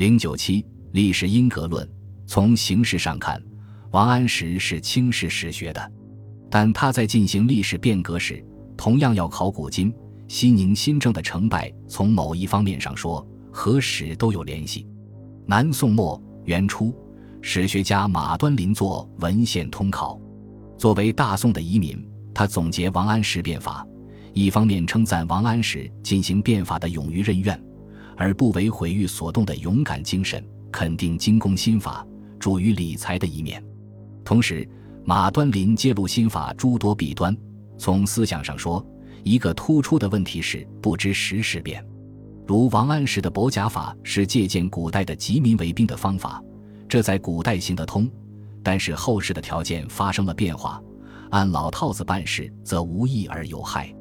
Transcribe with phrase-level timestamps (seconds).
[0.00, 1.86] 零九七历史因格论。
[2.26, 3.38] 从形式上看，
[3.90, 5.92] 王安石是轻视史学的，
[6.50, 8.42] 但他在进行历史变革时，
[8.78, 9.92] 同样要考古今。
[10.26, 14.88] 西宁新政的成败，从某一方面上说，和史都有联系。
[15.44, 16.94] 南宋末元初，
[17.42, 20.14] 史学家马端林作《文献通考》，
[20.78, 23.86] 作为大宋的遗民，他总结王安石变法，
[24.32, 27.62] 一方面称赞王安石进行变法的勇于任怨，
[28.20, 32.06] 而不为毁誉所动的勇敢精神，肯定精工心法、
[32.38, 33.64] 主于理财的一面。
[34.22, 34.68] 同时，
[35.06, 37.34] 马端林揭露心法诸多弊端，
[37.78, 38.86] 从思想上说。
[39.22, 41.82] 一个突出的问题是不知时事变，
[42.46, 46.42] 如王安石的薄甲法是借鉴古代的集民为兵的方法，
[46.88, 48.10] 这在古代行得通，
[48.62, 50.82] 但是后世的条件发生了变化，
[51.30, 53.94] 按老套子办事则无益而有害。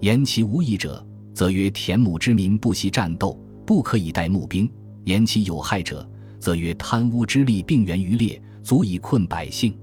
[0.00, 4.66] 言其无益者，则曰田亩之民不惜战斗，不可以带募兵；
[5.04, 9.76] 言其有害者，则曰贪污之力并源于列，足以困百姓。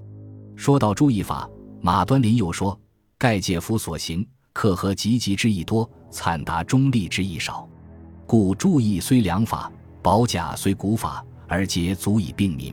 [0.55, 1.49] 说到注意法，
[1.81, 2.79] 马端林又说：
[3.17, 4.25] 盖介夫所行。
[4.53, 7.67] 克和积极之意多，惨达中立之意少，
[8.27, 12.71] 故注意虽良法，保甲虽古法，而皆足以并民。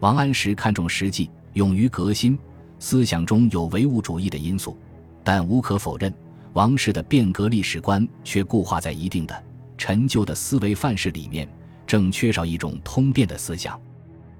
[0.00, 2.38] 王安石看重实际，勇于革新，
[2.78, 4.76] 思想中有唯物主义的因素，
[5.24, 6.12] 但无可否认，
[6.52, 9.44] 王氏的变革历史观却固化在一定的
[9.78, 11.48] 陈旧的思维范式里面，
[11.86, 13.80] 正缺少一种通变的思想。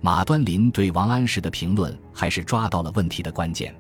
[0.01, 3.75] 马端林对王安石的评论还是抓到了问题的关键。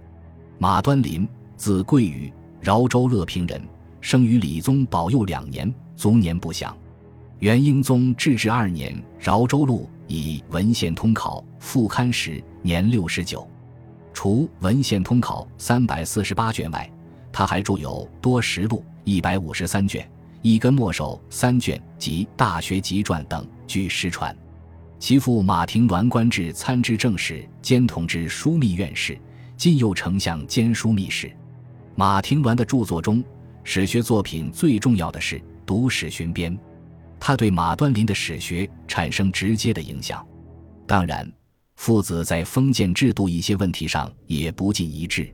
[0.58, 2.32] 马端林，字贵宇。
[2.60, 3.62] 饶州乐平人，
[4.00, 6.76] 生于理宗保佑两年，卒年不详。
[7.38, 13.48] 元英宗至治二年，饶州路以《文献通考》复刊时，年六十九。
[14.12, 16.90] 除《文献通考》三百四十八卷外，
[17.32, 20.04] 他还著有《多实录》一百五十三卷，
[20.48, 24.34] 《一根墨守》三卷及《大学集传》等，据失传。
[24.98, 29.20] 其父马廷鸾官至参知政事兼同知枢密院事，
[29.58, 31.30] 晋右丞相兼枢密使。
[31.94, 33.22] 马廷鸾的著作中，
[33.62, 35.36] 史学作品最重要的是
[35.66, 36.56] 《读史寻编》，
[37.20, 40.26] 他对马端林的史学产生直接的影响。
[40.86, 41.30] 当然，
[41.76, 45.24] 父子在封建制度一些问题上也不尽一致。《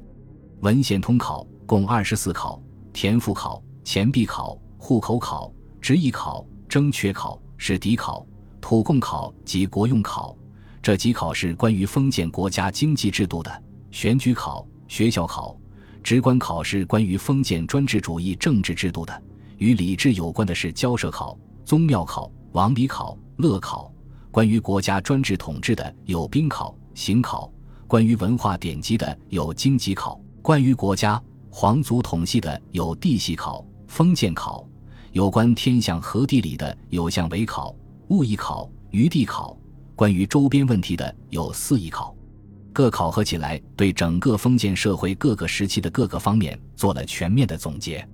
[0.59, 2.61] 文献通考》共二十四考：
[2.93, 5.51] 田赋考、钱币考、户口考、
[5.81, 8.27] 职役考、征缺考、史底考、
[8.61, 10.37] 土贡考及国用考。
[10.83, 13.51] 这几考是关于封建国家经济制度的；
[13.91, 15.57] 选举考、学校考。
[16.03, 19.23] 职官考是关于封建专制主义政治制度的，
[19.57, 21.35] 与礼制有关的是交涉考、
[21.65, 23.91] 宗庙考、王礼考、乐考；
[24.31, 27.51] 关于国家专制统治的有兵考、刑考；
[27.87, 31.19] 关于文化典籍的有经籍考；关于国家
[31.49, 34.69] 皇族统系的有地系考、封建考；
[35.15, 37.73] 有关天象和地理的有象为考、
[38.09, 39.57] 物意考、余地考；
[39.95, 42.13] 关于周边问题的有四义考。
[42.73, 48.05] 各考核起来，对整个封建社会各个时期的各个方面做了全面的总结。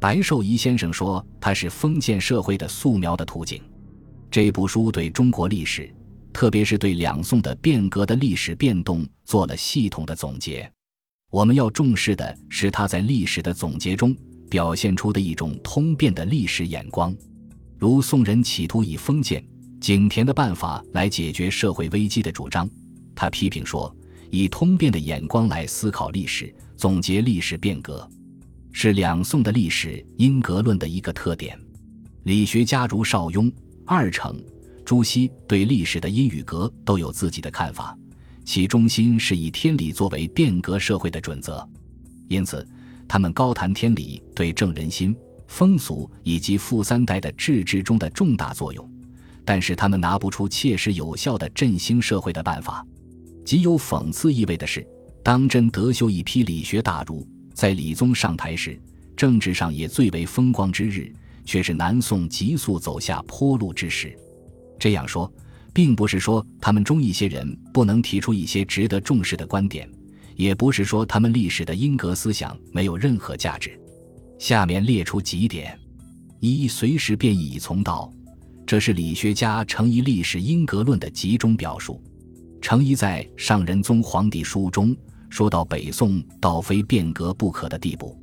[0.00, 3.62] 白寿仪先生说，它是封建社会的素描的图景。
[4.30, 5.94] 这部书对中国历史，
[6.32, 10.66] 特别是对两宋的变革的历史变动做了系统的总结。
[11.30, 14.16] 我们要重视的是他在历史的总结中
[14.48, 17.14] 表现出的一种通变的历史眼光，
[17.78, 19.44] 如宋人企图以封建
[19.80, 22.68] 井田的办法来解决社会危机的主张。
[23.14, 23.94] 他批评说。
[24.30, 28.06] 以通变的眼光来思考历史，总结历史变革，
[28.72, 31.58] 是两宋的历史因格论的一个特点。
[32.24, 33.50] 理学家如邵雍、
[33.86, 34.38] 二程、
[34.84, 37.96] 朱熹对历史的因与格都有自己的看法，
[38.44, 41.66] 其中心是以天理作为变革社会的准则，
[42.28, 42.68] 因此
[43.08, 48.88] 他们高谈天理对正人心、风俗以及富三代的治治中的重大作用，
[49.44, 52.86] 但是他们拿不出切实有效的振兴社会的办法。
[53.44, 54.86] 极有讽刺意味的是，
[55.22, 58.78] 当真德修一批理学大儒在理宗上台时，
[59.16, 61.10] 政治上也最为风光之日，
[61.46, 64.14] 却是南宋急速走下坡路之时。
[64.78, 65.32] 这样说，
[65.72, 69.88] 并不是说他们中一些人不能提出一些值得重视的观点，
[70.38, 73.76] 也不是说他们历史的因格思想没有任何价值。
[74.38, 75.76] 下面列出几点：
[76.38, 78.08] 一、随时变异以从道，
[78.64, 82.00] 这是理学家程颐历史因格论的集中表述。
[82.62, 84.96] 程颐在《上仁宗皇帝书》中
[85.28, 88.16] 说到北宋到非变革不可的地步。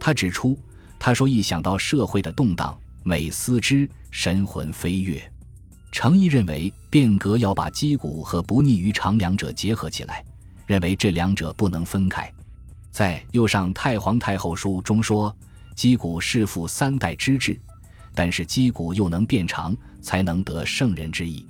[0.00, 0.58] 他指出，
[0.98, 5.22] 他说一想到社会的动荡，每思之神魂飞跃。
[5.92, 10.24] 程颐认为变革要把击鼓和不逆于常两者结合起来，
[10.66, 12.30] 认为这两者不能分开。
[12.90, 15.34] 在《右上太皇太后书》中说，
[15.74, 17.58] 击鼓是复三代之制，
[18.14, 21.46] 但是击鼓又能变长，才能得圣人之意。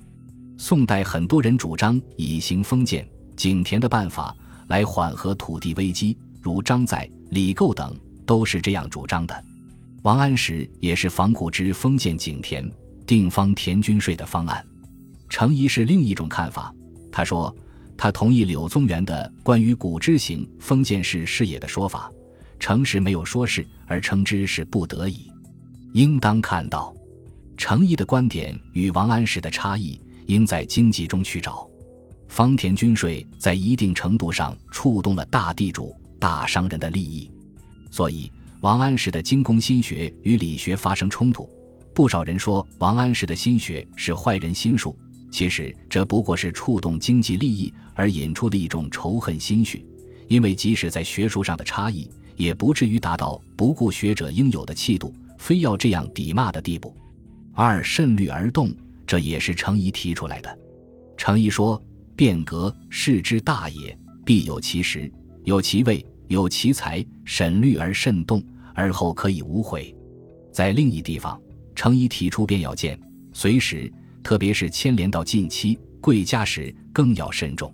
[0.57, 3.05] 宋代很多人主张以行封建、
[3.35, 4.33] 井田的办法
[4.67, 7.93] 来缓和土地危机，如张载、李构等
[8.25, 9.43] 都是这样主张的。
[10.03, 12.71] 王安石也是仿古之封建井田、
[13.05, 14.65] 定方田均税的方案。
[15.27, 16.73] 程颐是另一种看法，
[17.11, 17.53] 他说
[17.97, 22.11] 他同意柳宗元的关于古之行封建式视野的说法。
[22.59, 25.31] 程实没有说是，而称之是不得已，
[25.93, 26.93] 应当看到。
[27.57, 31.67] 程颐的观点与王安石的差异，应在经济中去找。
[32.27, 37.29] 方田均税在一定程度上触动了大地主、大商人的利益，
[37.91, 38.31] 所以
[38.61, 41.47] 王安石的精工心学与理学发生冲突。
[41.93, 44.97] 不少人说王安石的心学是坏人心术，
[45.33, 49.83] 其实这不过是触动经济利益而引出的一种仇恨心绪。
[50.27, 56.95] 因为即使在学术上的差异，也不至于达到不顾学者应有的气度，非要这样抵骂的地步。
[57.51, 58.71] 二慎虑而动，
[59.07, 60.59] 这也是程颐提出来的。
[61.17, 61.81] 程颐说
[62.15, 65.11] ：“变革事之大也，必有其时，
[65.45, 67.03] 有其位，有其才。
[67.25, 68.43] 审虑而慎动，
[68.75, 69.95] 而后可以无悔。”
[70.53, 71.41] 在另一地方，
[71.73, 72.99] 程颐提出便要见
[73.33, 73.91] 随时，
[74.23, 77.73] 特别是牵连到近期贵家时，更要慎重。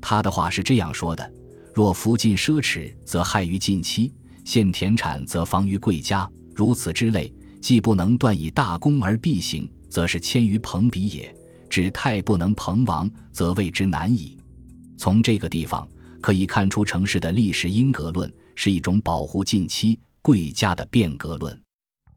[0.00, 1.30] 他的话是这样说的。
[1.74, 4.12] 若服尽奢侈，则害于近期；
[4.44, 6.28] 现田产，则防于贵家。
[6.54, 11.34] 如此之类，既不能断以大功而必行，则是迁于朋比也。
[11.68, 14.36] 指太不能朋王，则谓之难矣。
[14.98, 15.88] 从这个地方
[16.20, 21.58] 可以看出，城市的历史因格论是一种保护近期贵家的变革论。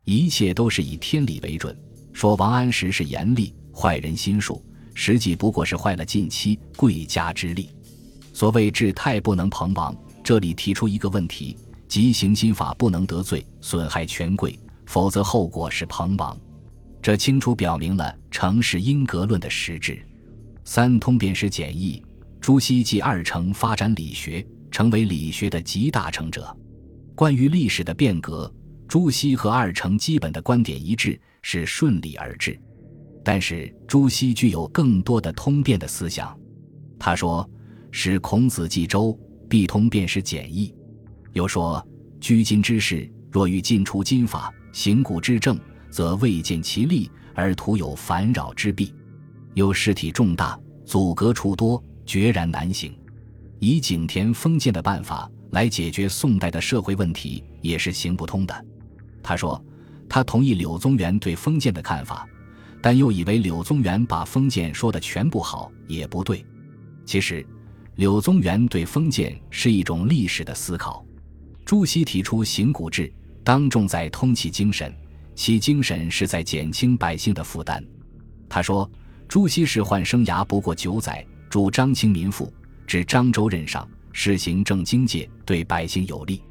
[0.06, 1.78] 一切都是以天理为准。
[2.12, 7.70] 说王安石是严厉坏人心术，实际不过是坏了近期贵家之力。
[8.32, 16.38] 所谓治太不能朋王，这里提出一个问题，即行心法不能得罪损害权贵，否则后果是朋王。
[17.02, 20.02] 这清楚表明了城市因格论的实质。
[20.64, 22.02] 三通便是简易，
[22.40, 26.56] 朱熹继二程发展理学，成为理学的集大成者。
[27.14, 28.52] 关于历史的变革，
[28.88, 32.58] 朱熹和二程基本的观点一致，是顺理而治。
[33.24, 36.38] 但是朱熹具有更多的通变的思想，
[37.00, 37.50] 他说。
[37.96, 39.16] 使孔子记周，
[39.48, 40.74] 必通便是简易。
[41.34, 41.88] 又说，
[42.20, 45.56] 居今之事，若欲尽除金法，行古之政，
[45.92, 48.92] 则未见其利，而徒有烦扰之弊。
[49.54, 52.98] 又事体重大，阻隔处多，决然难行。
[53.60, 58.66] 以井田封建的办法来解决宋代的社会问题，也是行不通的。
[59.22, 59.64] 他说，
[60.10, 62.28] 他同意柳宗元对封建的看法，
[62.84, 66.46] 但又以为柳宗元把封建说的全不好，也不对。
[67.04, 67.44] 其实。
[67.98, 71.06] 柳宗元对封建是一种历史的思考。
[71.64, 73.14] 朱熹提出行古制，
[73.44, 74.92] 当重在通其精神，
[75.36, 77.86] 其精神是在减轻百姓的负担。
[78.50, 78.90] 他说
[79.30, 82.52] ：“朱熹仕宦生涯不过九载，主张清民富，
[82.88, 86.42] 至漳州任上，施行政经界，对百姓有利。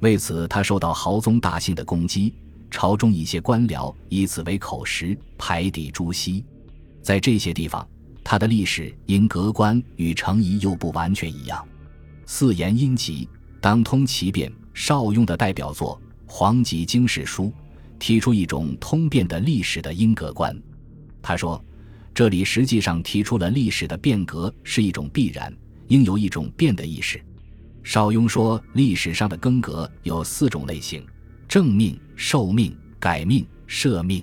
[0.00, 2.34] 为此，他受到豪宗大姓的攻击，
[2.70, 6.44] 朝中一些官僚以此为口实，排抵朱熹。
[7.02, 7.86] 在这些地方。”
[8.22, 11.66] 他的历史因格观与程颐又不完全一样。
[12.26, 13.26] 四言音集
[13.60, 17.44] 当通其变，邵雍的代表作《黄极经世书》
[17.98, 20.56] 提出一种通变的历史的因格观。
[21.20, 21.64] 他说，
[22.14, 25.52] 这里实际上提出了历史的变革是一种必然，
[25.88, 27.20] 应有一种变的意识。
[27.82, 31.04] 邵雍说，历史上的更革有四种类型：
[31.50, 34.22] 正命、受命、改命、赦命。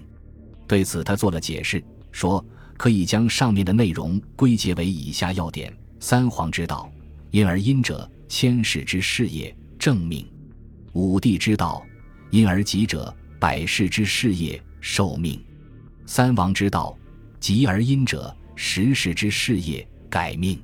[0.65, 2.43] 对此，他做了解释，说。
[2.77, 6.89] 可以将上面的内容归结为以下要点：三皇之道，
[7.31, 10.23] 因而因者，千世之事业，正命；
[10.93, 11.83] 五帝之道，
[12.29, 15.39] 因而吉者，百世之事业，受命；
[16.05, 16.95] 三王之道，
[17.39, 20.55] 吉而因者，十世之事业，改命；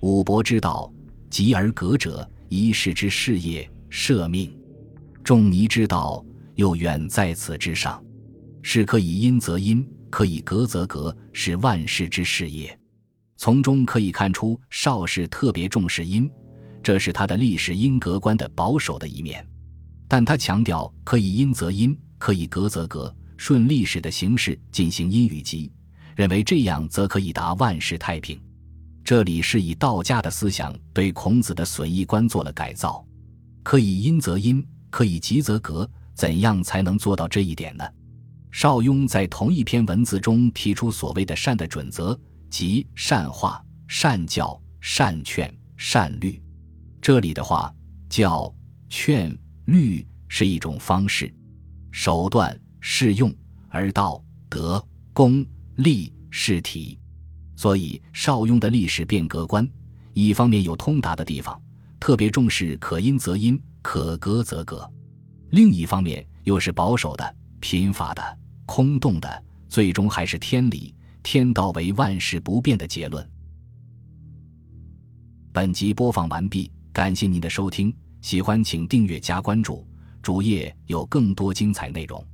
[0.00, 0.90] 五伯之道，
[1.28, 4.48] 吉而革者，一世之事业，赦命；
[5.24, 6.24] 仲尼之道，
[6.56, 8.02] 又远在此之上，
[8.62, 9.86] 是可以因则因。
[10.10, 12.78] 可以革则革，是万世之事业。
[13.38, 16.30] 从中可以看出，邵氏特别重视因，
[16.82, 19.42] 这是他的历史因格观的保守的一面。
[20.06, 25.72] 但他强调可以因则因，可以革则革，顺历史的形式进行因与吉，
[26.14, 28.38] 认为这样则可以达万世太平。
[29.02, 33.02] 这里是以道家的思想对孔子的损益观做了改造。
[33.62, 34.62] 可以因则因，
[34.92, 37.84] 可以吉则格，怎样才能做到这一点呢？
[38.50, 42.16] 邵雍在同一篇文字中提出所谓的善的准则，
[42.50, 46.40] 即善化、善教、善劝、善律。
[47.00, 47.74] 这里的话，
[48.10, 48.54] 教、
[48.90, 49.34] 劝、
[49.64, 51.34] 律是一种方式、
[51.90, 53.34] 手段、适用，
[53.70, 54.84] 而道、德、
[55.14, 55.44] 功、
[55.76, 56.98] 利是体，
[57.56, 59.66] 所以邵雍的历史变革观，
[60.12, 61.58] 一方面有通达的地方，
[61.98, 64.88] 特别重视可因则因，可歌则歌；
[65.50, 73.28] 另一方面又是保守的、贫乏的、空洞的，最终还是天理、天道为万事不变的结论。
[75.52, 79.86] 本集播放完毕，感谢您的收听，喜欢请订阅加关注，
[80.22, 82.24] 主页有更多精彩内容。